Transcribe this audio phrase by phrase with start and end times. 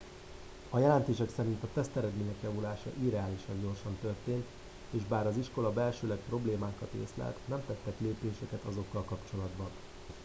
[0.69, 4.45] a jelentés szerint a teszteredmények javulása irreálisan gyorsan történt
[4.91, 9.69] és bár az iskola belsőleg problémákat észlelt nem tettek lépéseket azokkal kapcsolatban